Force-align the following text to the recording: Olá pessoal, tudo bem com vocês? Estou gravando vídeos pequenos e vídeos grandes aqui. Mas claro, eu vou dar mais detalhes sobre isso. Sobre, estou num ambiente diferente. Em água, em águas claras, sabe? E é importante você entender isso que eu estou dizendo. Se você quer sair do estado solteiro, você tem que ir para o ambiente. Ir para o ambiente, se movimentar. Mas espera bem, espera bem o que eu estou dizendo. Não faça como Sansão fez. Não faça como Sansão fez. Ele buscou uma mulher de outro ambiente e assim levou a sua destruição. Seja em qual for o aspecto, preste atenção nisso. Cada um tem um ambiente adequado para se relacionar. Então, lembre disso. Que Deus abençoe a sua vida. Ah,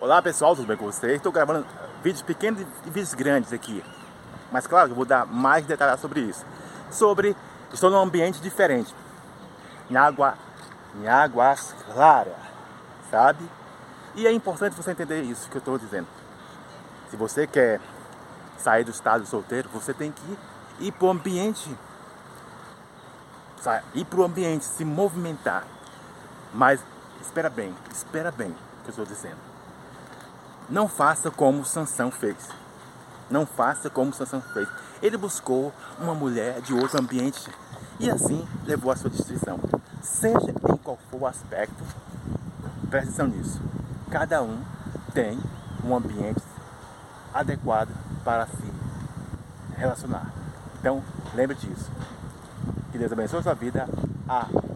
Olá 0.00 0.22
pessoal, 0.22 0.54
tudo 0.54 0.68
bem 0.68 0.76
com 0.76 0.84
vocês? 0.84 1.14
Estou 1.14 1.32
gravando 1.32 1.66
vídeos 2.04 2.22
pequenos 2.22 2.60
e 2.60 2.64
vídeos 2.84 3.14
grandes 3.14 3.52
aqui. 3.52 3.82
Mas 4.52 4.64
claro, 4.64 4.92
eu 4.92 4.94
vou 4.94 5.04
dar 5.04 5.26
mais 5.26 5.66
detalhes 5.66 6.00
sobre 6.00 6.20
isso. 6.20 6.46
Sobre, 6.88 7.36
estou 7.74 7.90
num 7.90 7.98
ambiente 7.98 8.40
diferente. 8.40 8.94
Em 9.90 9.96
água, 9.96 10.38
em 10.94 11.08
águas 11.08 11.74
claras, 11.92 12.36
sabe? 13.10 13.44
E 14.14 14.24
é 14.24 14.30
importante 14.30 14.76
você 14.76 14.92
entender 14.92 15.22
isso 15.22 15.50
que 15.50 15.56
eu 15.56 15.58
estou 15.58 15.76
dizendo. 15.76 16.06
Se 17.10 17.16
você 17.16 17.44
quer 17.44 17.80
sair 18.56 18.84
do 18.84 18.92
estado 18.92 19.26
solteiro, 19.26 19.68
você 19.68 19.92
tem 19.92 20.12
que 20.12 20.38
ir 20.78 20.92
para 20.92 21.06
o 21.06 21.10
ambiente. 21.10 21.76
Ir 23.94 24.04
para 24.04 24.20
o 24.20 24.22
ambiente, 24.22 24.64
se 24.64 24.84
movimentar. 24.84 25.64
Mas 26.54 26.80
espera 27.20 27.50
bem, 27.50 27.74
espera 27.90 28.30
bem 28.30 28.50
o 28.50 28.82
que 28.84 28.86
eu 28.86 28.90
estou 28.90 29.04
dizendo. 29.04 29.57
Não 30.68 30.86
faça 30.86 31.30
como 31.30 31.64
Sansão 31.64 32.10
fez. 32.10 32.36
Não 33.30 33.46
faça 33.46 33.88
como 33.88 34.12
Sansão 34.12 34.40
fez. 34.40 34.68
Ele 35.02 35.16
buscou 35.16 35.72
uma 35.98 36.14
mulher 36.14 36.60
de 36.60 36.74
outro 36.74 37.00
ambiente 37.00 37.48
e 37.98 38.10
assim 38.10 38.46
levou 38.66 38.92
a 38.92 38.96
sua 38.96 39.08
destruição. 39.08 39.58
Seja 40.02 40.50
em 40.50 40.76
qual 40.76 40.98
for 41.10 41.22
o 41.22 41.26
aspecto, 41.26 41.82
preste 42.90 43.08
atenção 43.08 43.28
nisso. 43.28 43.60
Cada 44.10 44.42
um 44.42 44.62
tem 45.14 45.38
um 45.84 45.96
ambiente 45.96 46.42
adequado 47.32 47.90
para 48.22 48.46
se 48.46 48.72
relacionar. 49.76 50.32
Então, 50.80 51.02
lembre 51.34 51.56
disso. 51.56 51.90
Que 52.92 52.98
Deus 52.98 53.12
abençoe 53.12 53.40
a 53.40 53.42
sua 53.42 53.54
vida. 53.54 53.88
Ah, 54.28 54.46